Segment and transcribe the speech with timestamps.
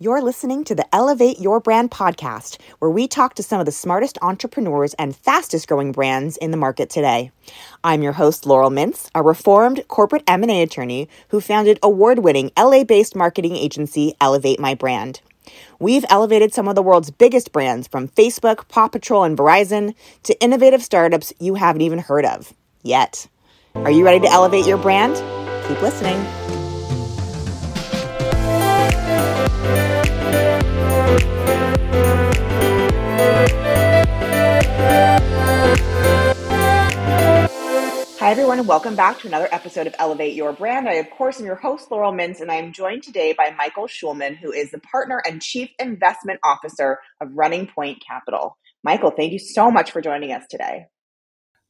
[0.00, 3.72] You're listening to the Elevate Your Brand podcast, where we talk to some of the
[3.72, 7.32] smartest entrepreneurs and fastest growing brands in the market today.
[7.82, 13.56] I'm your host, Laurel Mintz, a reformed corporate M&A attorney who founded award-winning LA-based marketing
[13.56, 15.20] agency Elevate My Brand.
[15.80, 20.40] We've elevated some of the world's biggest brands from Facebook, Paw Patrol, and Verizon to
[20.40, 22.54] innovative startups you haven't even heard of
[22.84, 23.26] yet.
[23.74, 25.16] Are you ready to elevate your brand?
[25.66, 26.24] Keep listening.
[38.20, 40.88] Hi, everyone, and welcome back to another episode of Elevate Your Brand.
[40.88, 43.86] I, of course, am your host, Laurel Mintz, and I am joined today by Michael
[43.86, 48.58] Schulman, who is the partner and chief investment officer of Running Point Capital.
[48.82, 50.86] Michael, thank you so much for joining us today.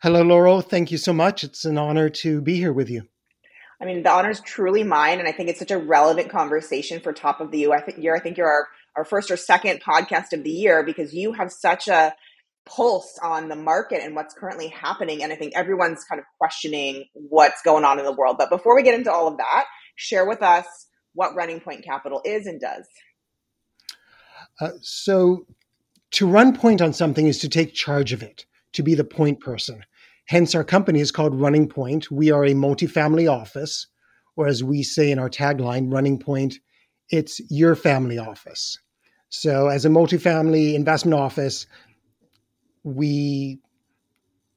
[0.00, 0.62] Hello, Laurel.
[0.62, 1.44] Thank you so much.
[1.44, 3.02] It's an honor to be here with you.
[3.78, 7.00] I mean, the honor is truly mine, and I think it's such a relevant conversation
[7.00, 7.74] for top of the year.
[7.74, 10.82] I think you're, I think you're our, our first or second podcast of the year
[10.82, 12.14] because you have such a
[12.68, 15.22] pulse on the market and what's currently happening.
[15.22, 18.36] And I think everyone's kind of questioning what's going on in the world.
[18.38, 19.64] But before we get into all of that,
[19.96, 20.66] share with us
[21.14, 22.86] what Running Point Capital is and does.
[24.60, 25.46] Uh, so,
[26.12, 29.40] to run point on something is to take charge of it, to be the point
[29.40, 29.84] person.
[30.26, 32.10] Hence, our company is called Running Point.
[32.10, 33.86] We are a multifamily office,
[34.36, 36.56] or as we say in our tagline, Running Point,
[37.10, 38.78] it's your family office.
[39.30, 41.66] So, as a multifamily investment office,
[42.94, 43.60] we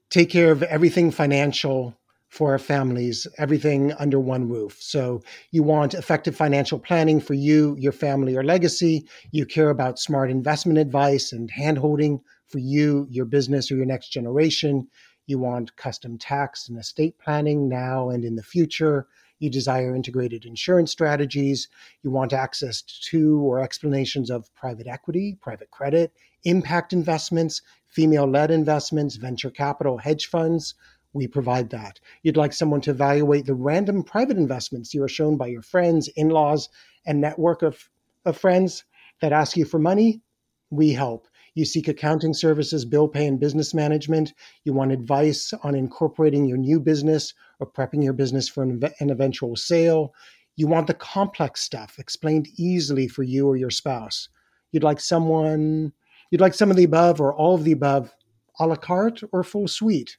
[0.10, 1.98] take care of everything financial
[2.30, 4.78] for our families, everything under one roof.
[4.82, 9.06] So you want effective financial planning for you, your family, or legacy.
[9.32, 14.10] You care about smart investment advice and handholding for you, your business, or your next
[14.10, 14.88] generation.
[15.28, 19.08] You want custom tax and estate planning now and in the future.
[19.42, 21.68] You desire integrated insurance strategies.
[22.04, 28.52] You want access to or explanations of private equity, private credit, impact investments, female led
[28.52, 30.76] investments, venture capital, hedge funds.
[31.14, 32.00] We provide that.
[32.22, 36.08] You'd like someone to evaluate the random private investments you are shown by your friends,
[36.16, 36.70] in laws,
[37.08, 37.90] and network of,
[38.24, 38.84] of friends
[39.22, 40.22] that ask you for money.
[40.70, 41.28] We help.
[41.54, 44.34] You seek accounting services, bill pay, and business management.
[44.64, 49.10] You want advice on incorporating your new business or prepping your business for an, an
[49.10, 50.14] eventual sale.
[50.56, 54.30] You want the complex stuff explained easily for you or your spouse.
[54.72, 55.92] You'd like someone,
[56.30, 58.14] you'd like some of the above or all of the above,
[58.60, 60.18] a la carte or full suite.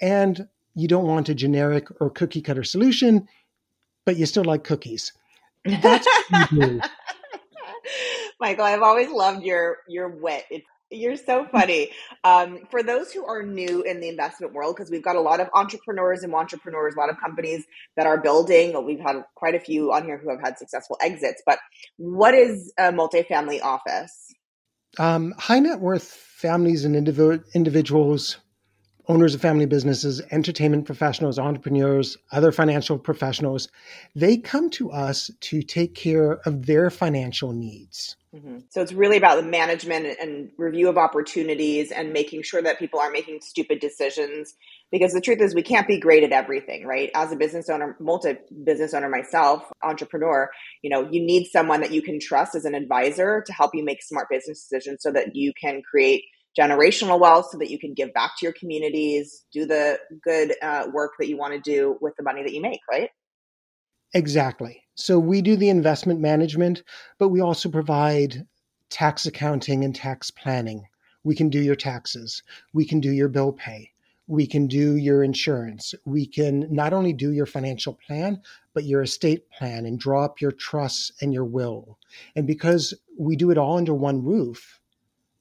[0.00, 3.26] And you don't want a generic or cookie cutter solution,
[4.04, 5.12] but you still like cookies.
[5.64, 6.80] That's what you do.
[8.40, 10.44] Michael, I've always loved your your wit.
[10.50, 11.90] It's you're so funny.
[12.22, 15.40] Um, for those who are new in the investment world, because we've got a lot
[15.40, 17.64] of entrepreneurs and wantrepreneurs, a lot of companies
[17.96, 18.84] that are building.
[18.84, 21.42] We've had quite a few on here who have had successful exits.
[21.44, 21.58] But
[21.96, 24.32] what is a multifamily office?
[24.98, 28.38] Um, high net worth families and indiv- individuals
[29.08, 33.68] owners of family businesses, entertainment professionals, entrepreneurs, other financial professionals,
[34.14, 38.16] they come to us to take care of their financial needs.
[38.34, 38.58] Mm-hmm.
[38.68, 43.00] So it's really about the management and review of opportunities and making sure that people
[43.00, 44.54] aren't making stupid decisions.
[44.92, 47.10] Because the truth is, we can't be great at everything, right?
[47.14, 48.34] As a business owner, multi
[48.64, 50.50] business owner myself, entrepreneur,
[50.82, 53.84] you know, you need someone that you can trust as an advisor to help you
[53.84, 56.24] make smart business decisions so that you can create
[56.58, 60.86] generational wealth so that you can give back to your communities, do the good uh,
[60.92, 63.10] work that you want to do with the money that you make, right?
[64.14, 64.82] Exactly.
[64.94, 66.82] So we do the investment management,
[67.18, 68.46] but we also provide
[68.88, 70.86] tax accounting and tax planning.
[71.22, 72.42] We can do your taxes.
[72.72, 73.90] We can do your bill pay.
[74.28, 75.94] We can do your insurance.
[76.04, 78.40] We can not only do your financial plan,
[78.74, 81.98] but your estate plan and draw up your trusts and your will.
[82.34, 84.80] And because we do it all under one roof,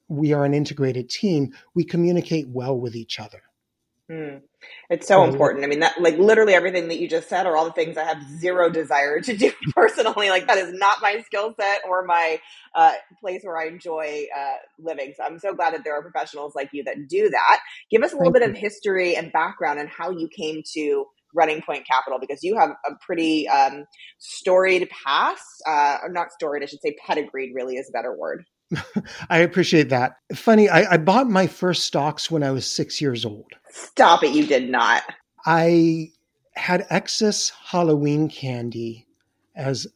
[0.08, 3.42] we are an integrated team, we communicate well with each other.
[4.10, 4.42] Mm.
[4.90, 5.64] It's so important.
[5.64, 8.04] I mean, that like literally everything that you just said are all the things I
[8.04, 10.30] have zero desire to do personally.
[10.30, 12.40] Like that is not my skill set or my
[12.76, 15.14] uh, place where I enjoy uh, living.
[15.18, 17.60] So I'm so glad that there are professionals like you that do that.
[17.90, 18.50] Give us a little bit you.
[18.50, 22.72] of history and background and how you came to Running Point Capital because you have
[22.88, 23.86] a pretty um,
[24.20, 27.54] storied past, uh, or not storied, I should say pedigreed.
[27.56, 28.46] Really is a better word.
[29.30, 30.18] I appreciate that.
[30.34, 33.52] Funny, I, I, bought my first stocks when I was six years old.
[33.70, 35.04] Stop it, you did not.
[35.46, 36.10] I
[36.56, 39.06] had excess Halloween candy
[39.56, 39.88] as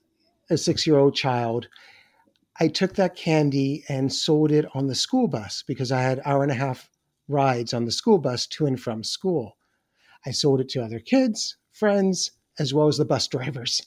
[0.50, 1.68] a six year old child.
[2.60, 6.44] I took that candy and sold it on the school bus because I had hour
[6.44, 6.90] and a half
[7.28, 9.58] rides on the school bus to and from school.
[10.26, 13.84] I sold it to other kids, friends, as well as the bus drivers.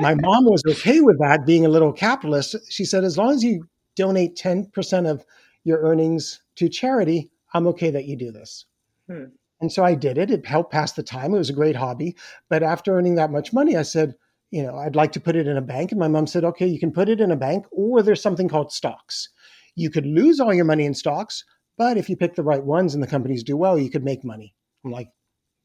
[0.00, 2.56] My mom was okay with that, being a little capitalist.
[2.68, 5.24] She said, as long as you donate 10% of
[5.64, 8.64] your earnings to charity, I'm okay that you do this.
[9.08, 9.24] Hmm.
[9.60, 10.30] And so I did it.
[10.30, 11.34] It helped pass the time.
[11.34, 12.16] It was a great hobby.
[12.48, 14.14] But after earning that much money, I said,
[14.50, 15.92] you know, I'd like to put it in a bank.
[15.92, 18.48] And my mom said, okay, you can put it in a bank, or there's something
[18.48, 19.28] called stocks.
[19.76, 21.44] You could lose all your money in stocks,
[21.76, 24.24] but if you pick the right ones and the companies do well, you could make
[24.24, 24.54] money.
[24.84, 25.10] I'm like,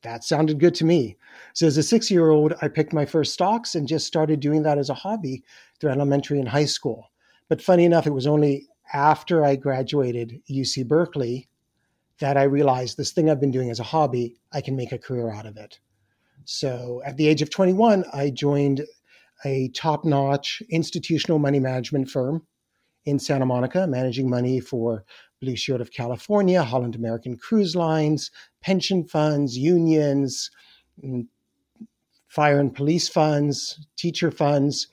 [0.05, 1.17] that sounded good to me.
[1.53, 4.63] So as a six year old, I picked my first stocks and just started doing
[4.63, 5.43] that as a hobby
[5.79, 7.11] through elementary and high school.
[7.49, 11.49] But funny enough, it was only after I graduated UC Berkeley
[12.19, 14.97] that I realized this thing I've been doing as a hobby, I can make a
[14.97, 15.79] career out of it.
[16.45, 18.85] So at the age of 21, I joined
[19.43, 22.45] a top notch institutional money management firm
[23.05, 25.03] in Santa Monica, managing money for
[25.41, 30.49] Blue Shield of California, Holland American Cruise Lines, pension funds, unions,
[31.03, 31.27] mm,
[32.27, 34.87] fire and police funds, teacher funds,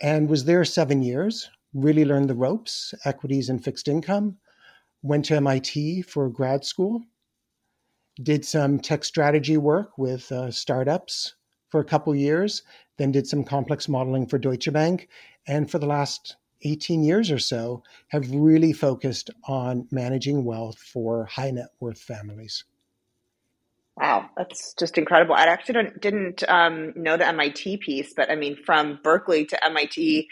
[0.00, 1.50] and was there seven years.
[1.74, 4.38] Really learned the ropes, equities and fixed income.
[5.02, 7.02] Went to MIT for grad school.
[8.22, 11.34] Did some tech strategy work with uh, startups
[11.68, 12.62] for a couple years.
[12.98, 15.08] Then did some complex modeling for Deutsche Bank.
[15.46, 21.24] And for the last 18 years or so have really focused on managing wealth for
[21.26, 22.64] high net worth families.
[23.96, 25.34] Wow, that's just incredible.
[25.34, 30.28] I actually didn't um, know the MIT piece, but I mean, from Berkeley to MIT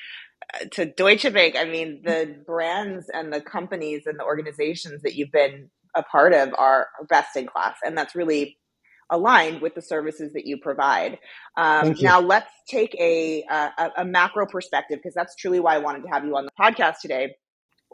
[0.55, 5.17] uh, to Deutsche Bank, I mean, the brands and the companies and the organizations that
[5.17, 7.77] you've been a part of are best in class.
[7.85, 8.57] And that's really
[9.11, 11.19] aligned with the services that you provide.
[11.57, 12.03] Um, you.
[12.03, 16.09] Now, let's take a, a, a macro perspective because that's truly why I wanted to
[16.09, 17.35] have you on the podcast today.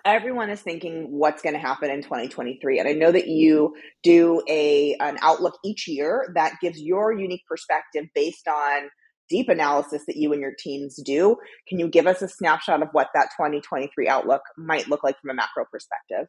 [0.05, 4.43] Everyone is thinking what's going to happen in 2023, and I know that you do
[4.49, 8.91] a an outlook each year that gives your unique perspective based on
[9.31, 11.37] deep analysis that you and your teams do.
[11.69, 15.31] Can you give us a snapshot of what that 2023 outlook might look like from
[15.31, 16.27] a macro perspective?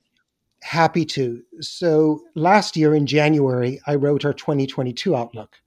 [0.63, 1.42] Happy to.
[1.62, 5.57] So last year in January, I wrote our 2022 outlook,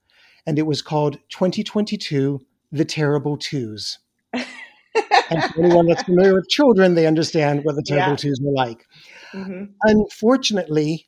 [0.45, 2.41] and it was called 2022
[2.71, 3.99] The Terrible Twos.
[4.33, 8.15] and for anyone that's familiar with children, they understand what the terrible yeah.
[8.17, 8.85] twos were like.
[9.33, 9.65] Mm-hmm.
[9.83, 11.07] Unfortunately,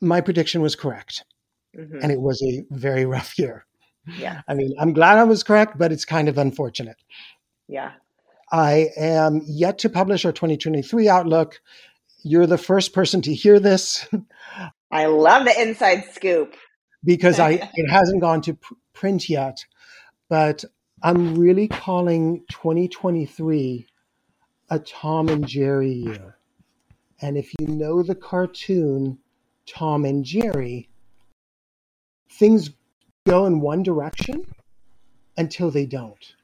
[0.00, 1.24] my prediction was correct,
[1.76, 1.98] mm-hmm.
[2.02, 3.66] and it was a very rough year.
[4.18, 4.42] Yeah.
[4.46, 6.96] I mean, I'm glad I was correct, but it's kind of unfortunate.
[7.68, 7.92] Yeah.
[8.52, 11.60] I am yet to publish our 2023 outlook.
[12.26, 14.08] You're the first person to hear this.
[14.90, 16.56] I love the inside scoop
[17.04, 19.64] because I it hasn't gone to pr- print yet,
[20.28, 20.64] but
[21.04, 23.86] I'm really calling 2023
[24.70, 26.36] a Tom and Jerry year.
[27.22, 29.18] And if you know the cartoon
[29.64, 30.88] Tom and Jerry,
[32.28, 32.70] things
[33.24, 34.44] go in one direction
[35.36, 36.34] until they don't.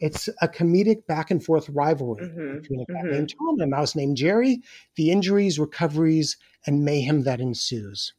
[0.00, 2.60] It's a comedic back and forth rivalry mm-hmm.
[2.60, 3.12] between a cat mm-hmm.
[3.12, 4.62] named Tom and a mouse named Jerry,
[4.96, 6.36] the injuries, recoveries,
[6.66, 8.14] and mayhem that ensues.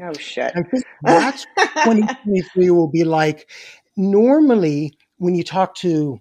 [0.00, 0.52] Oh, shit.
[0.56, 1.46] I think that's
[1.84, 3.50] 2023 will be like.
[3.98, 6.20] Normally, when you talk to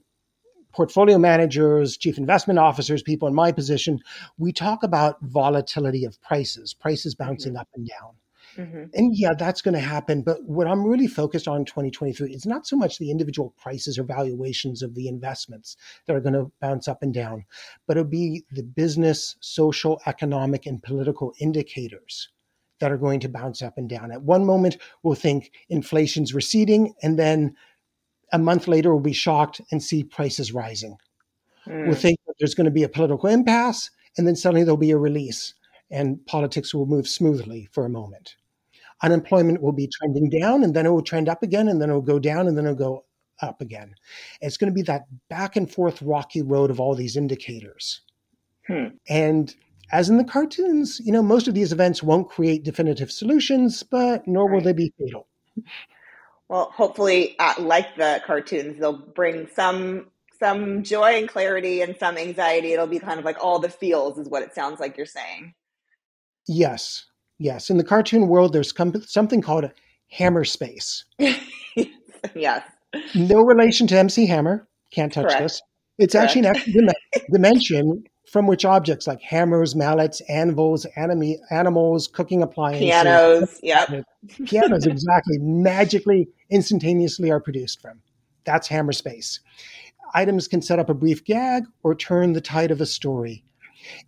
[0.71, 3.99] portfolio managers, chief investment officers, people in my position,
[4.37, 7.61] we talk about volatility of prices, prices bouncing mm-hmm.
[7.61, 8.11] up and down.
[8.57, 8.83] Mm-hmm.
[8.93, 10.21] And yeah, that's going to happen.
[10.21, 13.97] But what I'm really focused on in 2023 is not so much the individual prices
[13.97, 15.75] or valuations of the investments
[16.05, 17.45] that are going to bounce up and down,
[17.87, 22.29] but it'll be the business, social, economic, and political indicators
[22.79, 24.11] that are going to bounce up and down.
[24.11, 27.55] At one moment, we'll think inflation's receding, and then
[28.31, 30.97] a month later, we'll be shocked and see prices rising.
[31.67, 31.87] Mm.
[31.87, 34.91] We'll think that there's going to be a political impasse, and then suddenly there'll be
[34.91, 35.53] a release,
[35.89, 38.35] and politics will move smoothly for a moment
[39.03, 41.93] unemployment will be trending down and then it will trend up again and then it
[41.93, 43.05] will go down and then it'll go
[43.41, 43.93] up again.
[44.41, 48.01] It's going to be that back and forth rocky road of all these indicators.
[48.67, 48.87] Hmm.
[49.09, 49.53] And
[49.91, 54.27] as in the cartoons, you know, most of these events won't create definitive solutions, but
[54.27, 55.27] nor will they be fatal.
[56.47, 62.17] Well, hopefully, uh, like the cartoons, they'll bring some some joy and clarity and some
[62.17, 62.73] anxiety.
[62.73, 65.55] It'll be kind of like all the feels, is what it sounds like you're saying.
[66.47, 67.05] Yes,
[67.37, 68.73] Yes, in the cartoon world, there's
[69.05, 69.73] something called a
[70.09, 71.05] hammer space.
[72.35, 72.63] yes.
[73.13, 74.67] No relation to MC Hammer.
[74.91, 75.41] Can't touch Correct.
[75.41, 75.61] this.
[75.97, 76.37] It's Correct.
[76.37, 82.87] actually an extra dimension from which objects like hammers, mallets, anvils, anime, animals, cooking appliances,
[82.87, 84.05] pianos, yep,
[84.45, 88.01] pianos exactly magically, instantaneously are produced from.
[88.45, 89.39] That's hammer space.
[90.13, 93.43] Items can set up a brief gag or turn the tide of a story.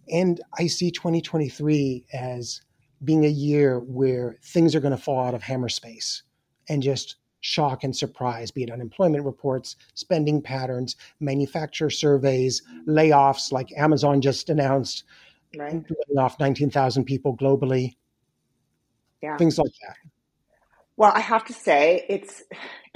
[0.09, 2.61] And I see 2023 as
[3.03, 6.23] being a year where things are going to fall out of hammer space
[6.69, 13.71] and just shock and surprise, be it unemployment reports, spending patterns, manufacturer surveys, layoffs like
[13.77, 15.03] Amazon just announced,
[15.57, 15.71] right.
[15.71, 17.95] laying off 19,000 people globally,
[19.21, 19.37] yeah.
[19.37, 19.95] things like that.
[20.97, 22.43] Well, I have to say it's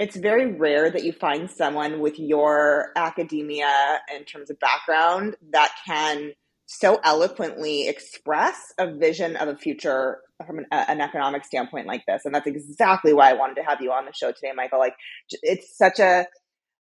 [0.00, 5.72] it's very rare that you find someone with your academia in terms of background that
[5.86, 6.32] can
[6.78, 12.22] so eloquently express a vision of a future from an, an, economic standpoint like this.
[12.24, 14.78] And that's exactly why I wanted to have you on the show today, Michael.
[14.78, 14.94] Like,
[15.42, 16.26] it's such a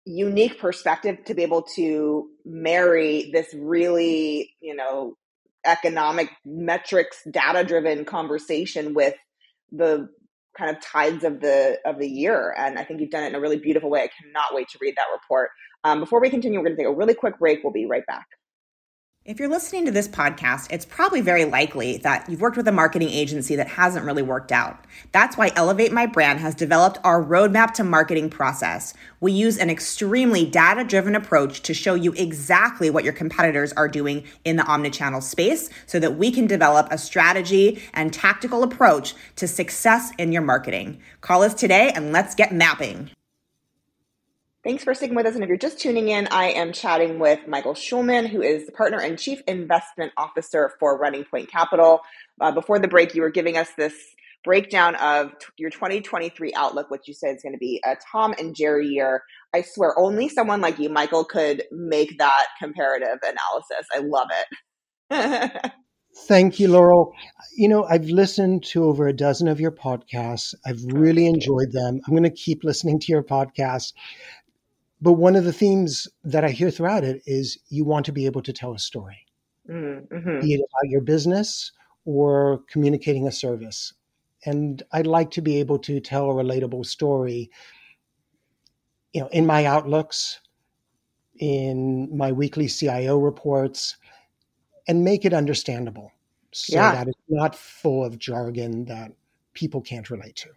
[0.06, 5.16] unique perspective to be able to marry this really, you know,
[5.66, 9.16] economic metrics, data driven conversation with
[9.72, 10.10] the
[10.58, 12.54] kind of tides of the of the year.
[12.58, 14.02] And i think you've done it in a really beautiful way.
[14.02, 15.50] I cannot wait to read that report.
[15.84, 17.64] Um, before we continue we're going to take a really quick break.
[17.64, 18.26] We'll be right back
[19.28, 22.72] if you're listening to this podcast, it's probably very likely that you've worked with a
[22.72, 24.86] marketing agency that hasn't really worked out.
[25.12, 28.94] That's why Elevate My Brand has developed our roadmap to marketing process.
[29.20, 33.90] We use an extremely data driven approach to show you exactly what your competitors are
[33.90, 39.14] doing in the omnichannel space so that we can develop a strategy and tactical approach
[39.36, 41.02] to success in your marketing.
[41.20, 43.12] Call us today and let's get mapping.
[44.68, 45.34] Thanks for sticking with us.
[45.34, 48.74] And if you're just tuning in, I am chatting with Michael Schulman, who is the
[48.74, 52.02] partner and chief investment officer for Running Point Capital.
[52.42, 53.94] Uh, before the break, you were giving us this
[54.44, 58.36] breakdown of t- your 2023 outlook, which you said is going to be a Tom
[58.38, 59.24] and Jerry year.
[59.56, 63.88] I swear, only someone like you, Michael, could make that comparative analysis.
[63.96, 64.28] I love
[65.10, 65.72] it.
[66.26, 67.14] Thank you, Laurel.
[67.56, 70.56] You know, I've listened to over a dozen of your podcasts.
[70.66, 72.02] I've really enjoyed them.
[72.06, 73.94] I'm going to keep listening to your podcast.
[75.00, 78.26] But one of the themes that I hear throughout it is you want to be
[78.26, 79.26] able to tell a story,
[79.70, 80.40] mm-hmm.
[80.42, 81.72] be it about your business
[82.06, 83.94] or communicating a service.
[84.46, 87.52] And I'd like to be able to tell a relatable story,
[89.14, 90.40] you know, in my outlooks,
[91.38, 93.98] in my weekly CIO reports,
[94.88, 96.12] and make it understandable
[96.52, 96.94] so yeah.
[96.94, 99.12] that it's not full of jargon that
[99.54, 100.50] people can't relate to.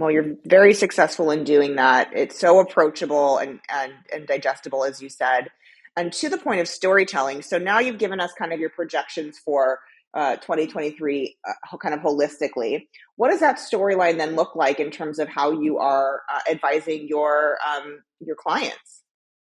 [0.00, 2.10] Well, you're very successful in doing that.
[2.14, 5.50] It's so approachable and, and, and digestible, as you said,
[5.94, 7.42] and to the point of storytelling.
[7.42, 9.80] So now you've given us kind of your projections for
[10.14, 12.86] uh, 2023 uh, kind of holistically.
[13.16, 17.06] What does that storyline then look like in terms of how you are uh, advising
[17.06, 19.02] your um, your clients?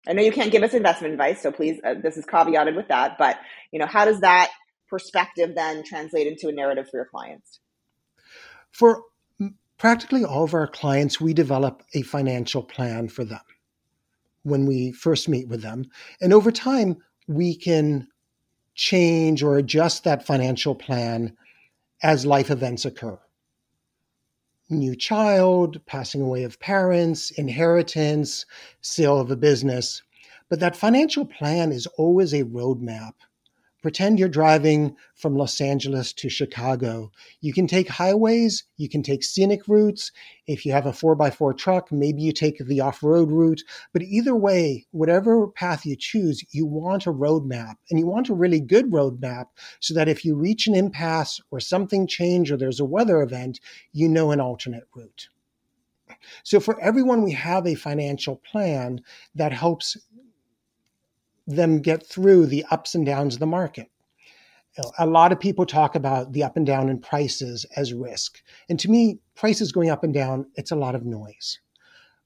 [0.07, 2.89] I know you can't give us investment advice, so please, uh, this is caveated with
[2.89, 3.17] that.
[3.19, 3.39] But
[3.73, 4.51] you know, how does that
[4.91, 7.61] perspective then translate into a narrative for your clients?
[8.73, 9.05] For
[9.79, 13.41] practically all of our clients, we develop a financial plan for them
[14.43, 15.87] when we first meet with them.
[16.21, 18.07] And over time, we can
[18.75, 21.37] change or adjust that financial plan
[22.03, 23.19] as life events occur.
[24.71, 28.45] New child, passing away of parents, inheritance,
[28.81, 30.03] sale of a business.
[30.49, 33.13] But that financial plan is always a roadmap
[33.85, 37.13] Pretend you're driving from Los Angeles to Chicago.
[37.43, 40.11] You can take highways, you can take scenic routes.
[40.47, 43.63] If you have a 4x4 truck, maybe you take the off road route.
[43.93, 48.35] But either way, whatever path you choose, you want a roadmap and you want a
[48.35, 49.49] really good roadmap
[49.81, 53.61] so that if you reach an impasse or something change or there's a weather event,
[53.93, 55.29] you know an alternate route.
[56.43, 59.03] So for everyone, we have a financial plan
[59.35, 59.99] that helps
[61.47, 63.91] them get through the ups and downs of the market.
[64.99, 68.43] A lot of people talk about the up and down in prices as risk.
[68.69, 71.61] And to me, prices going up and down, it's a lot of noise.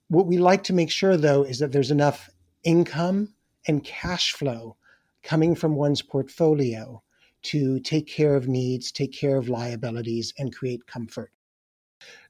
[0.09, 2.31] What we like to make sure, though, is that there's enough
[2.65, 3.35] income
[3.67, 4.77] and cash flow
[5.23, 7.03] coming from one's portfolio
[7.43, 11.31] to take care of needs, take care of liabilities, and create comfort.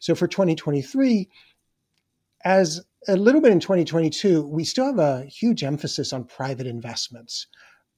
[0.01, 1.29] So for 2023,
[2.45, 7.47] as a little bit in 2022, we still have a huge emphasis on private investments,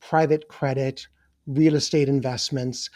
[0.00, 1.06] private credit,
[1.46, 2.90] real estate investments,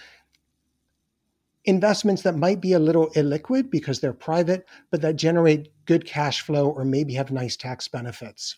[1.65, 6.43] investments that might be a little illiquid because they're private, but that generate good cash
[6.43, 8.57] flow or maybe have nice tax benefits.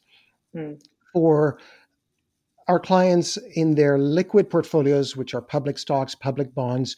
[0.54, 0.82] Mm.
[1.12, 1.58] For
[2.66, 6.96] our clients in their liquid portfolios, which are public stocks, public bonds,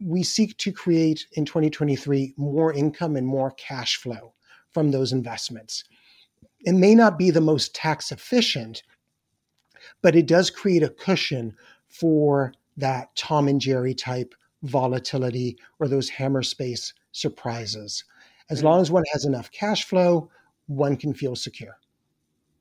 [0.00, 4.34] we seek to create in 2023 more income and more cash flow
[4.78, 5.82] from those investments.
[6.60, 8.84] It may not be the most tax efficient,
[10.02, 11.56] but it does create a cushion
[11.88, 18.04] for that Tom and Jerry type volatility or those hammer space surprises.
[18.50, 20.30] As long as one has enough cash flow,
[20.68, 21.76] one can feel secure.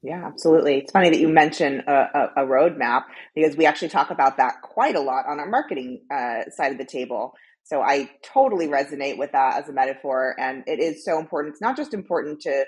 [0.02, 0.80] Yeah, absolutely.
[0.80, 3.04] It's funny that you mention a, a, a roadmap
[3.36, 6.80] because we actually talk about that quite a lot on our marketing uh, side of
[6.80, 7.36] the table.
[7.68, 10.36] So I totally resonate with that as a metaphor.
[10.40, 11.54] And it is so important.
[11.54, 12.66] It's not just important to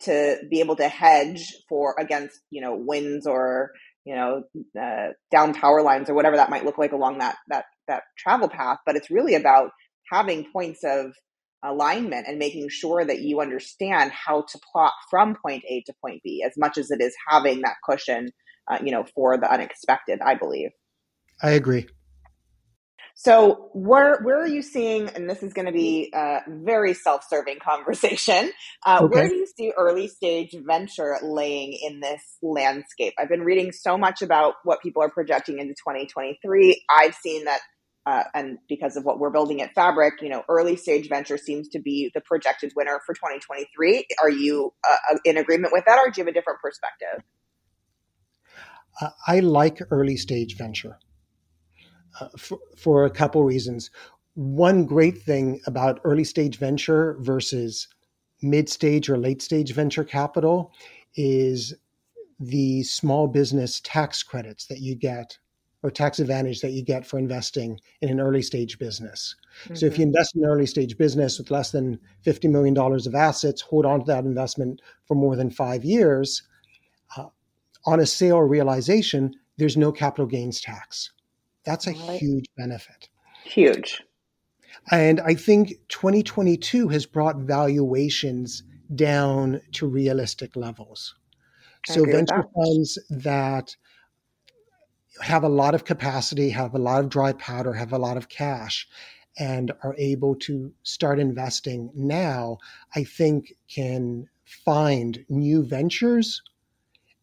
[0.00, 3.72] to be able to hedge for against, you know, winds or,
[4.04, 4.44] you know,
[4.80, 8.48] uh, down power lines or whatever that might look like along that that that travel
[8.48, 9.70] path, but it's really about
[10.10, 11.12] having points of
[11.64, 16.22] alignment and making sure that you understand how to plot from point A to point
[16.22, 18.30] B as much as it is having that cushion,
[18.70, 20.70] uh, you know, for the unexpected, I believe.
[21.42, 21.88] I agree.
[23.20, 25.08] So where where are you seeing?
[25.08, 28.52] And this is going to be a very self serving conversation.
[28.86, 29.12] Uh, okay.
[29.12, 33.14] Where do you see early stage venture laying in this landscape?
[33.18, 36.84] I've been reading so much about what people are projecting into 2023.
[36.88, 37.58] I've seen that.
[38.06, 41.68] Uh, and because of what we're building at Fabric, you know, early stage venture seems
[41.70, 44.06] to be the projected winner for 2023.
[44.22, 47.24] Are you uh, uh, in agreement with that, or do you have a different perspective?
[49.26, 50.98] I like early stage venture
[52.36, 53.90] for, for a couple reasons.
[54.34, 57.88] One great thing about early stage venture versus
[58.42, 60.72] mid stage or late stage venture capital
[61.16, 61.74] is
[62.38, 65.36] the small business tax credits that you get
[65.82, 69.36] or tax advantage that you get for investing in an early stage business.
[69.64, 69.74] Mm-hmm.
[69.76, 70.14] So if you mm-hmm.
[70.14, 74.00] invest in an early stage business with less than $50 million of assets, hold on
[74.00, 76.42] to that investment for more than five years,
[77.16, 77.26] uh,
[77.86, 81.12] on a sale or realization, there's no capital gains tax.
[81.68, 82.18] That's a right.
[82.18, 83.10] huge benefit.
[83.44, 84.02] Huge.
[84.90, 88.62] And I think 2022 has brought valuations
[88.94, 91.14] down to realistic levels.
[91.86, 93.76] so venture funds that
[95.20, 98.30] have a lot of capacity, have a lot of dry powder, have a lot of
[98.30, 98.88] cash,
[99.38, 102.56] and are able to start investing now,
[102.94, 104.26] I think can
[104.64, 106.42] find new ventures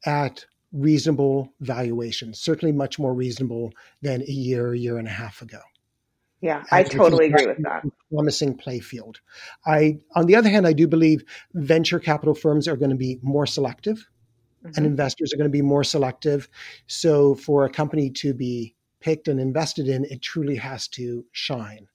[0.05, 5.59] at reasonable valuations, certainly much more reasonable than a year, year and a half ago.
[6.41, 7.83] Yeah, I totally agree with that.
[8.11, 9.15] Promising playfield.
[9.65, 13.17] I, on the other hand, I do believe venture capital firms are going to be
[13.21, 14.07] more selective,
[14.63, 14.71] mm-hmm.
[14.75, 16.49] and investors are going to be more selective.
[16.87, 21.87] So, for a company to be picked and invested in, it truly has to shine.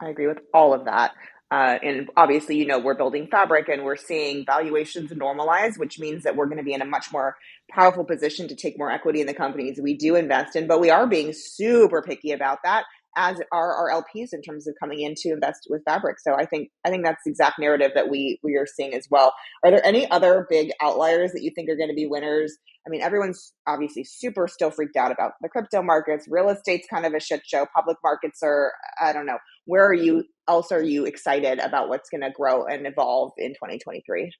[0.00, 1.12] I agree with all of that.
[1.50, 6.22] Uh, and obviously, you know, we're building fabric and we're seeing valuations normalize, which means
[6.22, 7.36] that we're going to be in a much more
[7.72, 10.66] powerful position to take more equity in the companies we do invest in.
[10.66, 12.84] But we are being super picky about that,
[13.16, 16.18] as are our LPs in terms of coming in to invest with fabric.
[16.20, 19.06] So I think I think that's the exact narrative that we we are seeing as
[19.10, 19.34] well.
[19.64, 22.56] Are there any other big outliers that you think are going to be winners?
[22.86, 26.26] I mean, everyone's obviously super still freaked out about the crypto markets.
[26.28, 27.66] Real estate's kind of a shit show.
[27.74, 29.38] Public markets are, I don't know.
[29.66, 33.50] Where are you else are you excited about what's going to grow and evolve in
[33.50, 34.32] 2023?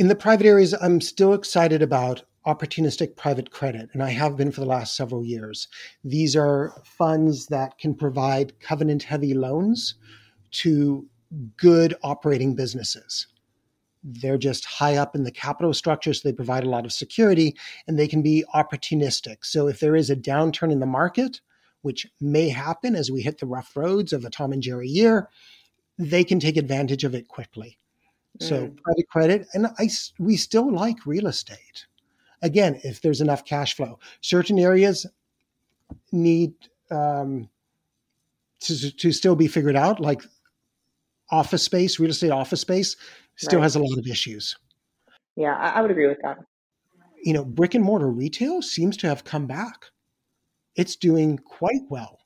[0.00, 4.50] In the private areas, I'm still excited about opportunistic private credit, and I have been
[4.50, 5.68] for the last several years.
[6.02, 9.96] These are funds that can provide covenant heavy loans
[10.52, 11.06] to
[11.58, 13.26] good operating businesses.
[14.02, 17.54] They're just high up in the capital structure, so they provide a lot of security
[17.86, 19.44] and they can be opportunistic.
[19.44, 21.42] So, if there is a downturn in the market,
[21.82, 25.28] which may happen as we hit the rough roads of a Tom and Jerry year,
[25.98, 27.76] they can take advantage of it quickly.
[28.40, 28.48] Mm.
[28.48, 31.86] So private credit, and I, we still like real estate.
[32.42, 35.06] Again, if there's enough cash flow, certain areas
[36.10, 36.54] need
[36.90, 37.48] um,
[38.60, 40.22] to, to still be figured out, like
[41.30, 42.96] office space, real estate office space,
[43.36, 43.64] still right.
[43.64, 44.56] has a lot of issues.
[45.36, 46.38] Yeah, I would agree with that.
[47.22, 49.90] You know, brick and mortar retail seems to have come back
[50.76, 52.18] it's doing quite well.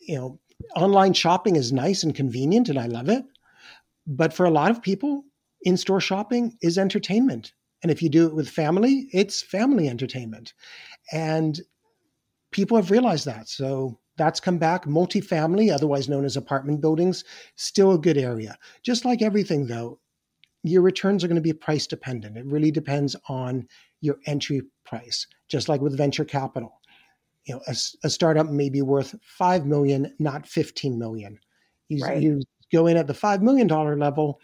[0.00, 0.40] You know,
[0.76, 3.24] online shopping is nice and convenient, and I love it.
[4.08, 5.24] But for a lot of people,
[5.62, 7.52] in store shopping is entertainment.
[7.82, 10.54] And if you do it with family, it's family entertainment.
[11.12, 11.60] And
[12.50, 13.48] people have realized that.
[13.48, 14.86] So that's come back.
[14.86, 18.58] Multifamily, otherwise known as apartment buildings, still a good area.
[18.82, 20.00] Just like everything, though,
[20.64, 22.36] your returns are going to be price dependent.
[22.36, 23.68] It really depends on
[24.00, 26.80] your entry price, just like with venture capital
[27.48, 31.38] you know a, a, startup may be worth 5 million not 15 million
[31.88, 32.22] you, right.
[32.22, 34.40] you go in at the 5 million dollar level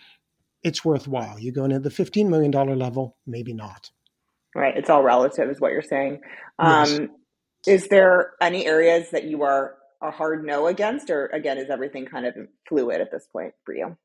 [0.63, 3.91] it's worthwhile you go in at the 15 million dollar level maybe not
[4.55, 6.21] right it's all relative is what you're saying
[6.63, 6.99] yes.
[6.99, 7.11] um,
[7.67, 12.05] is there any areas that you are a hard no against or again is everything
[12.05, 12.35] kind of
[12.69, 13.97] fluid at this point for you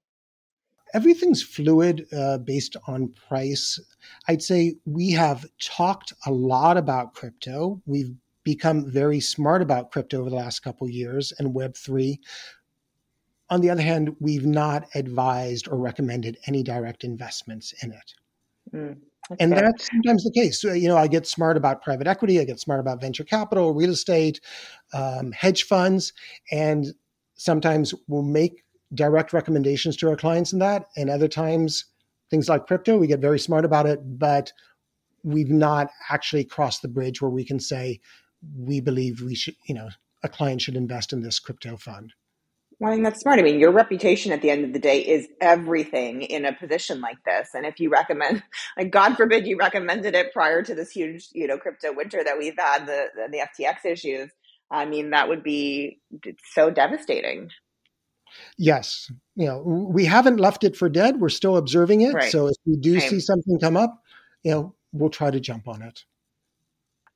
[0.94, 3.80] everything's fluid uh, based on price.
[4.28, 7.82] I'd say we have talked a lot about crypto.
[7.86, 12.18] We've become very smart about crypto over the last couple years and Web3.
[13.50, 18.14] On the other hand, we've not advised or recommended any direct investments in it.
[18.74, 18.98] Mm.
[19.30, 19.62] That's and fair.
[19.62, 20.62] that's sometimes the case.
[20.62, 23.74] So, you know, I get smart about private equity, I get smart about venture capital,
[23.74, 24.40] real estate,
[24.94, 26.14] um, hedge funds,
[26.52, 26.88] and
[27.36, 30.88] sometimes we'll make direct recommendations to our clients in that.
[30.98, 31.86] And other times,
[32.30, 34.52] things like crypto, we get very smart about it, but
[35.24, 38.00] we've not actually crossed the bridge where we can say
[38.58, 39.90] we believe we should, you know,
[40.24, 42.14] a client should invest in this crypto fund.
[42.80, 43.40] Well, I think that's smart.
[43.40, 47.02] I mean, your reputation at the end of the day is everything in a position
[47.02, 47.50] like this.
[47.54, 48.42] And if you recommend,
[48.78, 52.38] like, God forbid you recommended it prior to this huge, you know, crypto winter that
[52.38, 54.32] we've had, the, the, FTX issues,
[54.72, 56.00] I mean, that would be
[56.54, 57.50] so devastating.
[58.58, 59.12] Yes.
[59.36, 61.20] You know, we haven't left it for dead.
[61.20, 62.14] We're still observing it.
[62.14, 62.32] Right.
[62.32, 63.10] So if we do Same.
[63.10, 64.02] see something come up,
[64.44, 66.06] you know, we'll try to jump on it.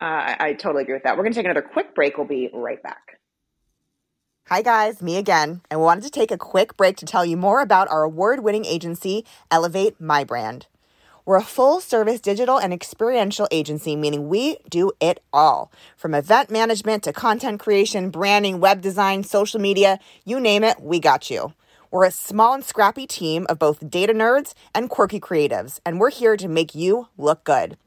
[0.01, 1.15] Uh, I, I totally agree with that.
[1.15, 2.17] We're going to take another quick break.
[2.17, 3.19] We'll be right back.
[4.47, 5.61] Hi, guys, me again.
[5.71, 8.65] I wanted to take a quick break to tell you more about our award winning
[8.65, 10.67] agency, Elevate My Brand.
[11.25, 16.51] We're a full service digital and experiential agency, meaning we do it all from event
[16.51, 21.53] management to content creation, branding, web design, social media you name it, we got you.
[21.89, 26.11] We're a small and scrappy team of both data nerds and quirky creatives, and we're
[26.11, 27.77] here to make you look good.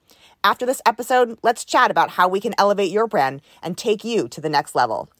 [0.43, 4.27] After this episode, let's chat about how we can elevate your brand and take you
[4.29, 5.11] to the next level.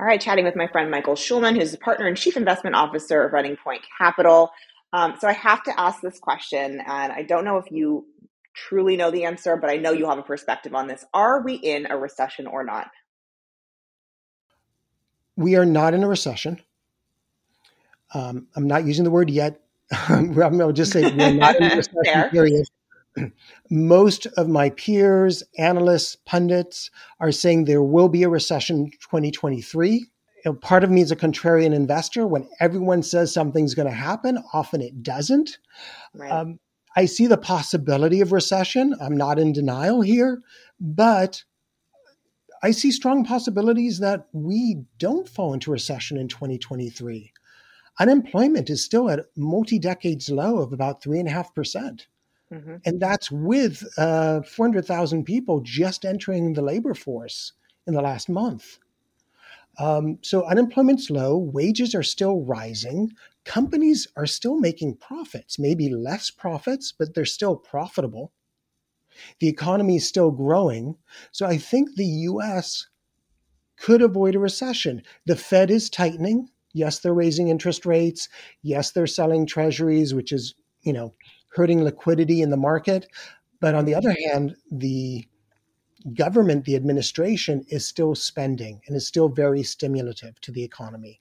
[0.00, 3.22] All right, chatting with my friend Michael Schulman, who's the partner and chief investment officer
[3.24, 4.50] of Running Point Capital.
[4.92, 8.06] Um, so I have to ask this question, and I don't know if you
[8.54, 11.04] truly know the answer, but I know you have a perspective on this.
[11.12, 12.90] Are we in a recession or not?
[15.36, 16.60] We are not in a recession.
[18.14, 19.60] Um, I'm not using the word yet.
[20.08, 22.66] I'll just say we're not in a recession period.
[23.70, 29.90] Most of my peers, analysts, pundits are saying there will be a recession 2023.
[29.90, 30.06] You
[30.44, 32.26] know, part of me is a contrarian investor.
[32.26, 35.58] When everyone says something's going to happen, often it doesn't.
[36.14, 36.30] Right.
[36.30, 36.58] Um,
[36.96, 38.94] I see the possibility of recession.
[39.00, 40.42] I'm not in denial here,
[40.80, 41.42] but
[42.62, 47.32] I see strong possibilities that we don't fall into recession in 2023
[48.00, 52.06] unemployment is still at multi decades low of about 3.5%.
[52.52, 52.76] Mm-hmm.
[52.84, 57.52] And that's with uh, 400,000 people just entering the labor force
[57.86, 58.78] in the last month.
[59.78, 63.12] Um, so unemployment's low, wages are still rising,
[63.44, 68.32] companies are still making profits, maybe less profits, but they're still profitable.
[69.40, 70.96] The economy is still growing.
[71.32, 72.88] So I think the US
[73.76, 75.02] could avoid a recession.
[75.26, 76.48] The Fed is tightening.
[76.74, 78.28] Yes, they're raising interest rates.
[78.62, 81.14] Yes, they're selling treasuries, which is, you know,
[81.54, 83.06] hurting liquidity in the market.
[83.60, 85.26] But on the other hand, the
[86.14, 91.20] government, the administration is still spending and is still very stimulative to the economy.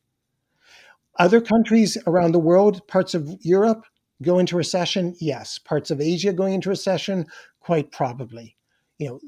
[1.20, 3.86] Other countries around the world, parts of Europe,
[4.22, 5.16] go into recession?
[5.20, 5.60] Yes.
[5.60, 7.26] Parts of Asia going into recession?
[7.60, 8.56] Quite probably.
[8.98, 9.20] You know,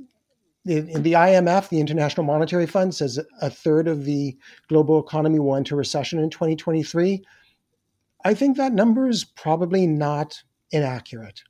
[0.66, 4.38] in the IMF, the International Monetary Fund, says a third of the
[4.70, 7.22] global economy will enter recession in 2023.
[8.24, 10.42] I think that number is probably not
[10.74, 11.42] inaccurate.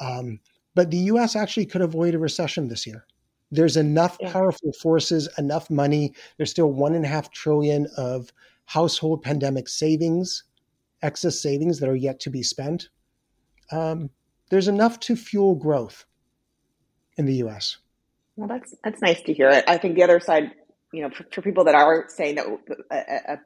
[0.00, 0.40] Um,
[0.74, 3.06] but the US actually could avoid a recession this year.
[3.50, 4.32] There's enough yeah.
[4.32, 6.14] powerful forces, enough money.
[6.36, 8.32] There's still one and a half trillion of
[8.64, 10.44] household pandemic savings,
[11.02, 12.88] excess savings that are yet to be spent.
[13.70, 14.10] Um,
[14.50, 16.04] there's enough to fuel growth
[17.16, 17.78] in the US.
[18.36, 19.62] Well, that's that's nice to hear.
[19.66, 20.52] I think the other side,
[20.92, 22.46] you know, for, for people that are saying that
[22.90, 23.38] a, a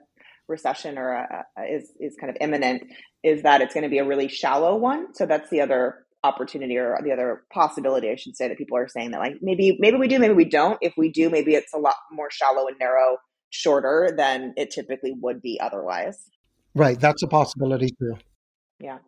[0.51, 2.83] recession or a, a, is is kind of imminent,
[3.23, 5.15] is that it's going to be a really shallow one.
[5.15, 8.89] So that's the other opportunity or the other possibility, I should say, that people are
[8.89, 10.77] saying that like maybe maybe we do, maybe we don't.
[10.83, 13.17] If we do, maybe it's a lot more shallow and narrow,
[13.51, 16.19] shorter than it typically would be otherwise.
[16.75, 18.17] Right, that's a possibility too.
[18.81, 18.99] Yeah,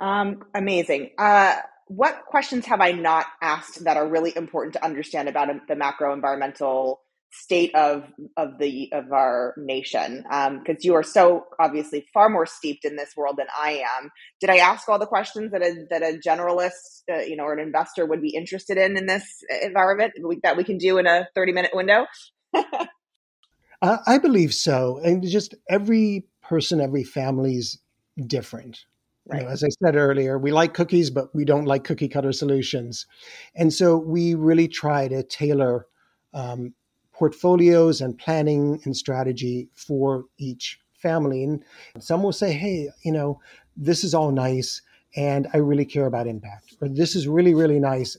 [0.00, 1.10] um, amazing.
[1.18, 5.76] Uh, what questions have I not asked that are really important to understand about the
[5.76, 7.03] macro environmental
[7.34, 8.04] state of
[8.36, 10.22] of the of our nation?
[10.22, 14.10] Because um, you are so obviously far more steeped in this world than I am.
[14.40, 17.52] Did I ask all the questions that a that a generalist, uh, you know, or
[17.52, 21.28] an investor would be interested in in this environment that we can do in a
[21.34, 22.06] thirty minute window?
[22.54, 27.78] uh, I believe so, and just every person, every family is
[28.26, 28.84] different.
[29.26, 29.40] Right.
[29.40, 32.32] You know, as I said earlier, we like cookies, but we don't like cookie cutter
[32.32, 33.06] solutions.
[33.54, 35.86] And so we really try to tailor
[36.34, 36.74] um,
[37.14, 41.44] portfolios and planning and strategy for each family.
[41.44, 41.62] And
[41.98, 43.40] some will say, hey, you know,
[43.76, 44.82] this is all nice
[45.16, 46.76] and I really care about impact.
[46.80, 48.16] Or this is really, really nice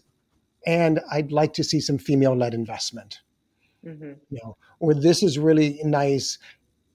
[0.66, 3.20] and I'd like to see some female led investment.
[3.86, 4.14] Mm-hmm.
[4.30, 6.40] You know, or this is really nice.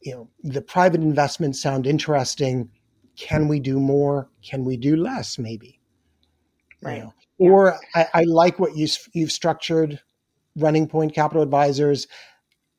[0.01, 2.71] You know, the private investments sound interesting
[3.21, 4.31] can we do more?
[4.43, 5.39] Can we do less?
[5.39, 5.79] Maybe.
[6.83, 6.97] Right.
[6.97, 7.15] You know?
[7.39, 7.51] yeah.
[7.51, 10.01] Or I, I, like what you, you've structured,
[10.57, 12.07] running point capital advisors.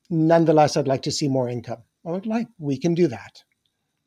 [0.10, 1.84] Nonetheless, I'd like to see more income.
[2.06, 3.44] I would like, we can do that.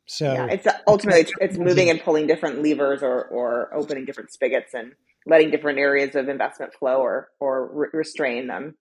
[0.07, 4.31] So yeah, it's ultimately it's, it's moving and pulling different levers or, or opening different
[4.31, 4.93] spigots and
[5.25, 8.75] letting different areas of investment flow or, or re- restrain them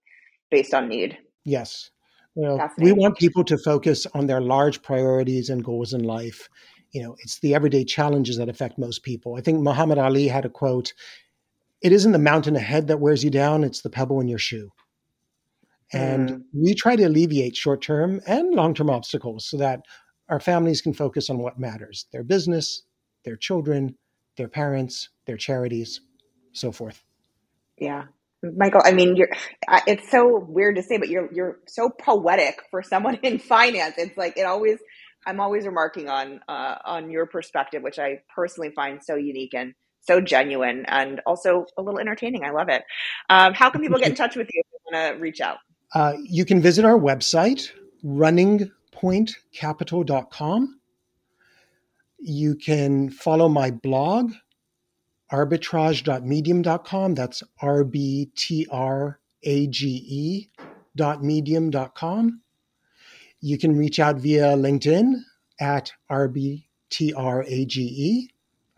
[0.51, 1.19] based on need.
[1.45, 1.91] Yes.
[2.35, 6.49] Well, we want people to focus on their large priorities and goals in life.
[6.93, 9.37] You know, it's the everyday challenges that affect most people.
[9.37, 10.95] I think Muhammad Ali had a quote
[11.85, 14.71] It isn't the mountain ahead that wears you down, it's the pebble in your shoe.
[15.93, 16.43] And mm.
[16.55, 19.83] we try to alleviate short term and long term obstacles so that
[20.31, 22.85] our families can focus on what matters their business,
[23.27, 23.97] their children,
[24.39, 26.01] their parents, their charities,
[26.53, 27.05] so forth.
[27.79, 28.05] Yeah.
[28.57, 29.29] Michael, I mean, you're.
[29.87, 33.97] It's so weird to say, but you're you're so poetic for someone in finance.
[33.99, 34.79] It's like it always.
[35.27, 39.75] I'm always remarking on uh, on your perspective, which I personally find so unique and
[40.05, 42.45] so genuine, and also a little entertaining.
[42.45, 42.85] I love it.
[43.31, 45.59] Um, how can people get in touch with you if they want to reach out?
[45.95, 47.71] Uh, you can visit our website,
[48.05, 50.81] runningpointcapital.com.
[52.19, 54.33] You can follow my blog,
[55.31, 57.15] arbitrage.medium.com.
[57.15, 60.49] That's R B T R A G E
[60.97, 62.41] dot medium.com.
[63.41, 65.17] You can reach out via LinkedIn
[65.61, 66.63] at RBTRAGE,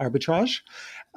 [0.01, 0.63] arbitrage,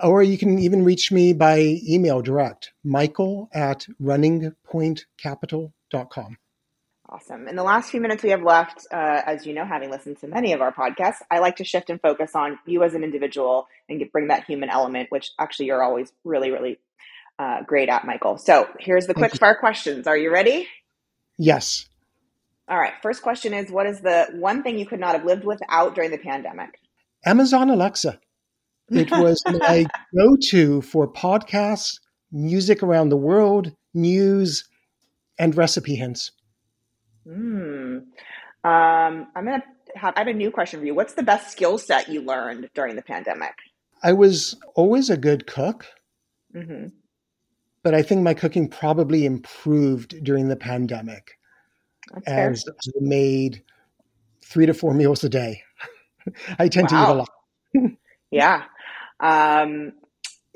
[0.01, 6.37] or you can even reach me by email direct, michael at runningpointcapital.com.
[7.11, 7.47] Awesome.
[7.47, 10.27] In the last few minutes we have left, uh, as you know, having listened to
[10.27, 13.67] many of our podcasts, I like to shift and focus on you as an individual
[13.89, 16.77] and get, bring that human element, which actually you're always really, really
[17.39, 18.37] uh, great at, Michael.
[18.37, 20.05] So here's the quick fire questions.
[20.05, 20.67] Are you ready?
[21.39, 21.87] Yes.
[22.67, 22.93] All right.
[23.01, 26.11] First question is What is the one thing you could not have lived without during
[26.11, 26.79] the pandemic?
[27.25, 28.19] Amazon Alexa.
[28.91, 31.99] It was my go to for podcasts,
[32.31, 34.67] music around the world, news,
[35.37, 36.31] and recipe hints.
[37.23, 37.99] Hmm.
[38.63, 39.63] Um, I'm gonna
[39.95, 40.13] have.
[40.15, 40.93] I have a new question for you.
[40.93, 43.53] What's the best skill set you learned during the pandemic?
[44.03, 45.85] I was always a good cook,
[46.55, 46.87] mm-hmm.
[47.83, 51.37] but I think my cooking probably improved during the pandemic
[52.13, 52.73] That's as fair.
[52.87, 53.63] I made
[54.43, 55.61] three to four meals a day.
[56.59, 57.05] I tend wow.
[57.05, 57.91] to eat a lot.
[58.31, 58.63] yeah.
[59.19, 59.93] Um,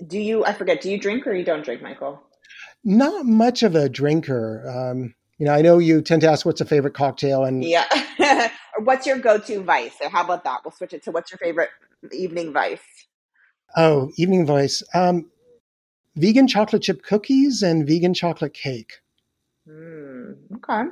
[0.06, 0.46] do you?
[0.46, 0.82] I forget.
[0.82, 2.22] Do you drink or you don't drink, Michael?
[2.84, 4.68] Not much of a drinker.
[4.70, 7.86] Um, you know, I know you tend to ask what's a favorite cocktail, and yeah,
[8.80, 9.94] what's your go-to vice?
[10.02, 10.62] So how about that?
[10.64, 11.70] We'll switch it to what's your favorite
[12.12, 12.82] evening vice?
[13.76, 14.84] Oh, evening vice.
[14.94, 15.30] Um,
[16.16, 19.00] vegan chocolate chip cookies and vegan chocolate cake.
[19.68, 20.90] Mm, okay.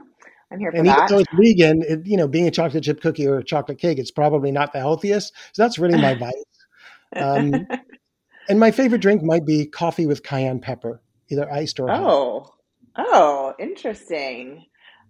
[0.51, 0.97] I'm here for and that.
[0.97, 3.77] even though it's vegan, it, you know, being a chocolate chip cookie or a chocolate
[3.77, 5.34] cake, it's probably not the healthiest.
[5.53, 6.34] So that's really my vice.
[7.15, 7.67] Um,
[8.50, 12.54] and my favorite drink might be coffee with cayenne pepper, either iced or oh, hot.
[12.97, 14.65] Oh, interesting.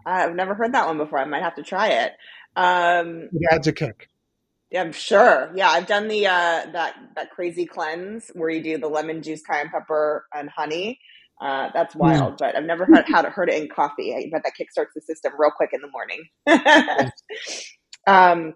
[0.06, 1.20] I've never heard that one before.
[1.20, 2.14] I might have to try it.
[2.56, 4.10] Um, yeah, it's a kick.
[4.72, 5.52] Yeah, I'm sure.
[5.54, 9.42] Yeah, I've done the uh, that that crazy cleanse where you do the lemon juice,
[9.42, 11.00] cayenne pepper, and honey.
[11.42, 12.00] Uh, that's hmm.
[12.00, 12.38] wild, mm.
[12.38, 14.16] but I've never heard how to heard it in coffee.
[14.16, 17.12] I bet that kickstarts the system real quick in the morning.
[18.08, 18.54] um,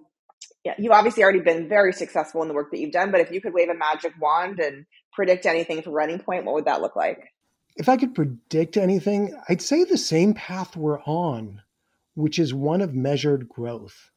[0.65, 3.31] yeah, you've obviously already been very successful in the work that you've done, but if
[3.31, 6.81] you could wave a magic wand and predict anything for Running Point, what would that
[6.81, 7.31] look like?
[7.75, 11.61] if I could predict anything, I'd say the same path we're on,
[12.13, 14.11] which is one of measured growth.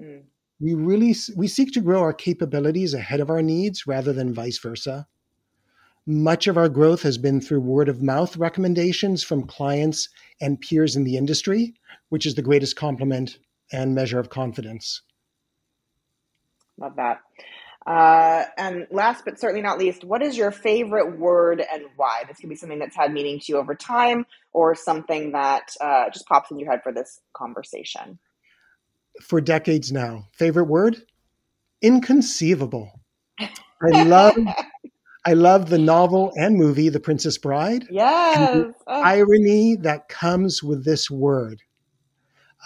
[0.00, 0.22] Mm.
[0.60, 4.58] We really we seek to grow our capabilities ahead of our needs rather than vice
[4.58, 5.06] versa.
[6.06, 10.08] Much of our growth has been through word of mouth recommendations from clients
[10.40, 11.74] and peers in the industry,
[12.08, 13.38] which is the greatest compliment
[13.72, 15.02] and measure of confidence.
[16.78, 17.20] Love that.
[17.86, 22.22] Uh, and last but certainly not least, what is your favorite word and why?
[22.28, 26.08] This could be something that's had meaning to you over time or something that uh,
[26.10, 28.18] just pops in your head for this conversation.
[29.20, 30.28] For decades now.
[30.32, 31.02] Favorite word?
[31.82, 33.00] Inconceivable.
[33.40, 34.36] I love
[35.24, 37.86] I love the novel and movie The Princess Bride.
[37.90, 38.72] Yes.
[38.86, 39.02] Oh.
[39.02, 41.62] irony that comes with this word.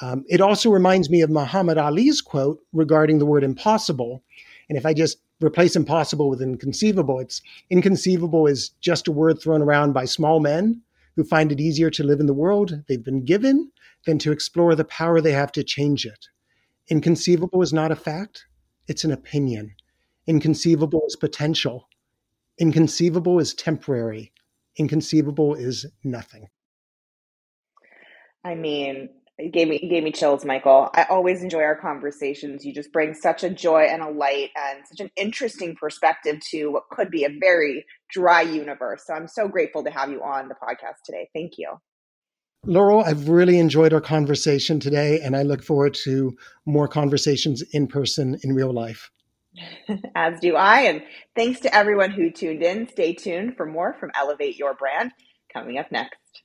[0.02, 4.22] Um, it also reminds me of Muhammad Ali's quote regarding the word impossible
[4.68, 9.62] and if I just replace impossible with inconceivable, it's inconceivable is just a word thrown
[9.62, 10.82] around by small men
[11.14, 13.70] who find it easier to live in the world they've been given
[14.06, 16.26] than to explore the power they have to change it.
[16.88, 18.46] Inconceivable is not a fact,
[18.87, 19.74] it's an opinion.
[20.26, 21.88] Inconceivable is potential.
[22.59, 24.32] Inconceivable is temporary.
[24.76, 26.48] Inconceivable is nothing.
[28.44, 30.88] I mean, It gave me it gave me chills, Michael.
[30.94, 32.64] I always enjoy our conversations.
[32.64, 36.72] You just bring such a joy and a light and such an interesting perspective to
[36.72, 39.05] what could be a very dry universe.
[39.07, 41.29] So I'm so grateful to have you on the podcast today.
[41.35, 41.77] Thank you.
[42.64, 47.87] Laurel, I've really enjoyed our conversation today, and I look forward to more conversations in
[47.87, 49.11] person in real life.
[50.14, 50.81] As do I.
[50.81, 51.03] And
[51.37, 52.88] thanks to everyone who tuned in.
[52.88, 55.12] Stay tuned for more from Elevate Your Brand
[55.53, 56.42] coming up next.